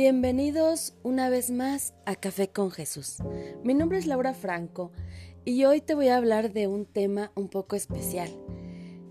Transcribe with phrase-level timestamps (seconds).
[0.00, 3.16] Bienvenidos una vez más a Café con Jesús.
[3.64, 4.92] Mi nombre es Laura Franco
[5.44, 8.30] y hoy te voy a hablar de un tema un poco especial.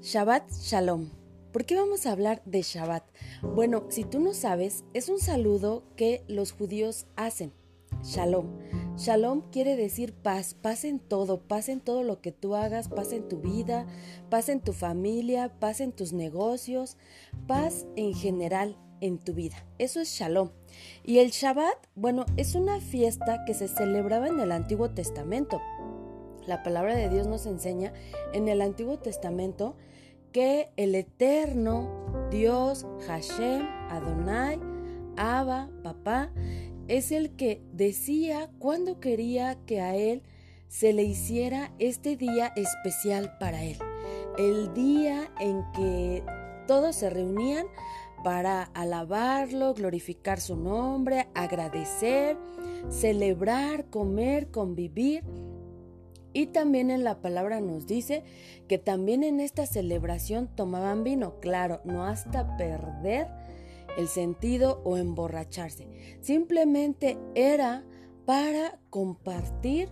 [0.00, 1.10] Shabbat Shalom.
[1.52, 3.04] ¿Por qué vamos a hablar de Shabbat?
[3.42, 7.52] Bueno, si tú no sabes, es un saludo que los judíos hacen.
[8.02, 8.48] Shalom.
[8.96, 13.12] Shalom quiere decir paz, paz en todo, paz en todo lo que tú hagas, paz
[13.12, 13.86] en tu vida,
[14.30, 16.96] paz en tu familia, paz en tus negocios,
[17.46, 19.56] paz en general en tu vida.
[19.78, 20.50] Eso es Shalom.
[21.04, 25.60] Y el Shabbat, bueno, es una fiesta que se celebraba en el Antiguo Testamento.
[26.46, 27.92] La palabra de Dios nos enseña
[28.32, 29.76] en el Antiguo Testamento
[30.32, 34.58] que el eterno Dios, Hashem, Adonai,
[35.16, 36.30] Abba, Papá,
[36.88, 40.22] es el que decía cuándo quería que a él
[40.68, 43.78] se le hiciera este día especial para él.
[44.38, 46.24] El día en que
[46.66, 47.66] todos se reunían
[48.22, 52.36] para alabarlo, glorificar su nombre, agradecer,
[52.88, 55.24] celebrar, comer, convivir.
[56.32, 58.24] Y también en la palabra nos dice
[58.68, 63.28] que también en esta celebración tomaban vino, claro, no hasta perder
[63.98, 65.86] el sentido o emborracharse.
[66.20, 67.84] Simplemente era
[68.24, 69.90] para compartir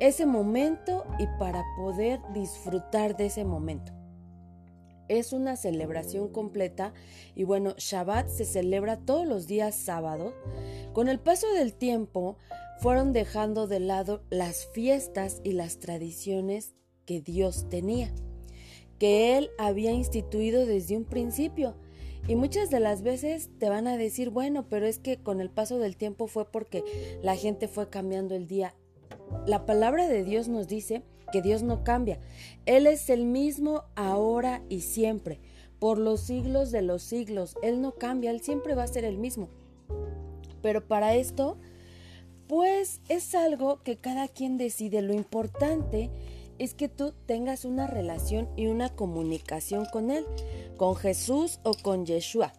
[0.00, 4.01] ese momento y para poder disfrutar de ese momento
[5.08, 6.92] es una celebración completa
[7.34, 10.34] y bueno, Shabbat se celebra todos los días sábados.
[10.92, 12.38] Con el paso del tiempo
[12.78, 18.12] fueron dejando de lado las fiestas y las tradiciones que Dios tenía,
[18.98, 21.76] que Él había instituido desde un principio.
[22.28, 25.50] Y muchas de las veces te van a decir, bueno, pero es que con el
[25.50, 26.84] paso del tiempo fue porque
[27.22, 28.76] la gente fue cambiando el día.
[29.46, 32.20] La palabra de Dios nos dice que Dios no cambia.
[32.66, 35.40] Él es el mismo ahora y siempre,
[35.80, 37.56] por los siglos de los siglos.
[37.62, 39.48] Él no cambia, Él siempre va a ser el mismo.
[40.62, 41.56] Pero para esto,
[42.46, 45.02] pues es algo que cada quien decide.
[45.02, 46.10] Lo importante
[46.58, 50.24] es que tú tengas una relación y una comunicación con Él,
[50.76, 52.52] con Jesús o con Yeshua.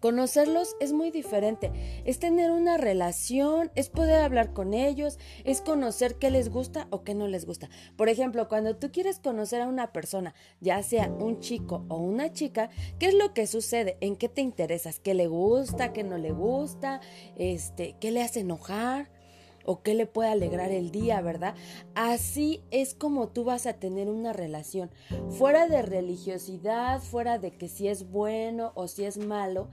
[0.00, 1.70] Conocerlos es muy diferente,
[2.04, 7.04] es tener una relación, es poder hablar con ellos, es conocer qué les gusta o
[7.04, 7.68] qué no les gusta.
[7.96, 12.32] Por ejemplo, cuando tú quieres conocer a una persona, ya sea un chico o una
[12.32, 13.98] chica, ¿qué es lo que sucede?
[14.00, 15.00] ¿En qué te interesas?
[15.00, 15.92] ¿Qué le gusta?
[15.92, 17.00] ¿Qué no le gusta?
[17.36, 19.19] Este, ¿qué le hace enojar?
[19.64, 21.54] O qué le puede alegrar el día, ¿verdad?
[21.94, 24.90] Así es como tú vas a tener una relación.
[25.28, 29.68] Fuera de religiosidad, fuera de que si es bueno o si es malo,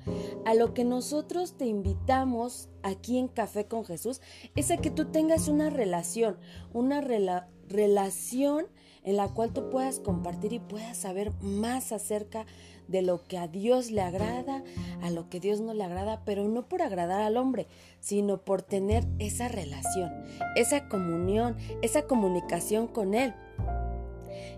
[0.45, 4.21] a lo que nosotros te invitamos aquí en Café con Jesús
[4.55, 6.37] es a que tú tengas una relación,
[6.73, 8.67] una relación
[9.03, 12.45] en la cual tú puedas compartir y puedas saber más acerca
[12.87, 14.63] de lo que a Dios le agrada,
[15.01, 17.67] a lo que Dios no le agrada, pero no por agradar al hombre,
[17.99, 20.11] sino por tener esa relación,
[20.55, 23.33] esa comunión, esa comunicación con Él.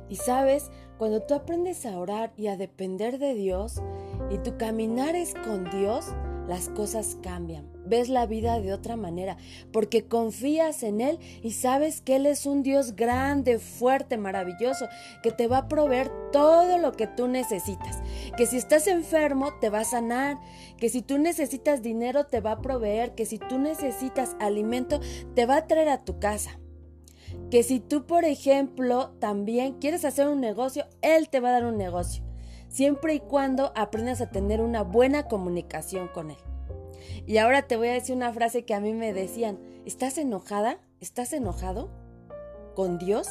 [0.09, 3.81] Y sabes, cuando tú aprendes a orar y a depender de Dios
[4.29, 6.07] y tu caminar es con Dios,
[6.47, 7.78] las cosas cambian.
[7.90, 9.38] Ves la vida de otra manera,
[9.74, 14.88] porque confías en Él y sabes que Él es un Dios grande, fuerte, maravilloso,
[15.24, 18.02] que te va a proveer todo lo que tú necesitas.
[18.38, 20.38] Que si estás enfermo, te va a sanar.
[20.78, 23.16] Que si tú necesitas dinero, te va a proveer.
[23.16, 25.00] Que si tú necesitas alimento,
[25.34, 26.60] te va a traer a tu casa.
[27.50, 31.66] Que si tú, por ejemplo, también quieres hacer un negocio, Él te va a dar
[31.66, 32.24] un negocio
[32.70, 36.38] siempre y cuando aprendas a tener una buena comunicación con Él.
[37.26, 40.80] Y ahora te voy a decir una frase que a mí me decían, ¿estás enojada?
[41.00, 41.90] ¿Estás enojado
[42.76, 43.28] con Dios?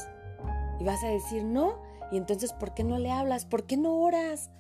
[0.81, 1.81] Y vas a decir, no.
[2.11, 3.45] Y entonces, ¿por qué no le hablas?
[3.45, 4.51] ¿Por qué no oras?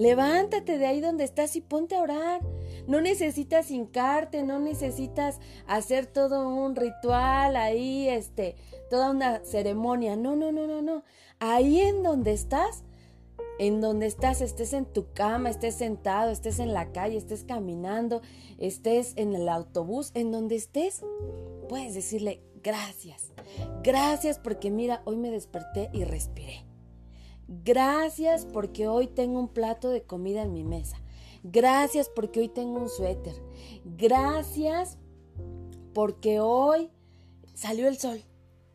[0.00, 2.40] Levántate de ahí donde estás y ponte a orar.
[2.86, 8.56] No necesitas hincarte, no necesitas hacer todo un ritual ahí, este,
[8.88, 10.16] toda una ceremonia.
[10.16, 11.04] No, no, no, no, no.
[11.38, 12.82] Ahí en donde estás,
[13.60, 18.22] en donde estás, estés en tu cama, estés sentado, estés en la calle, estés caminando,
[18.56, 21.02] estés en el autobús, en donde estés,
[21.68, 23.34] puedes decirle gracias.
[23.82, 26.64] Gracias porque mira, hoy me desperté y respiré.
[27.48, 30.96] Gracias porque hoy tengo un plato de comida en mi mesa.
[31.42, 33.34] Gracias porque hoy tengo un suéter.
[33.84, 34.96] Gracias
[35.92, 36.88] porque hoy
[37.52, 38.22] salió el sol.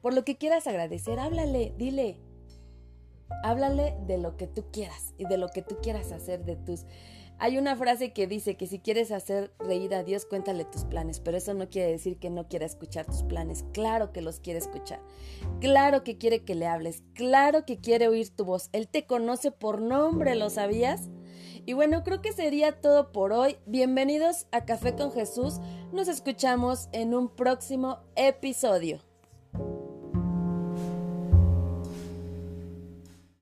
[0.03, 2.19] Por lo que quieras agradecer, háblale, dile,
[3.43, 6.85] Háblale de lo que tú quieras y de lo que tú quieras hacer de tus...
[7.37, 11.19] Hay una frase que dice que si quieres hacer reír a Dios, cuéntale tus planes,
[11.19, 13.65] pero eso no quiere decir que no quiera escuchar tus planes.
[13.73, 15.01] Claro que los quiere escuchar.
[15.59, 17.03] Claro que quiere que le hables.
[17.13, 18.69] Claro que quiere oír tu voz.
[18.71, 21.09] Él te conoce por nombre, ¿lo sabías?
[21.65, 23.57] Y bueno, creo que sería todo por hoy.
[23.65, 25.59] Bienvenidos a Café con Jesús.
[25.91, 29.04] Nos escuchamos en un próximo episodio.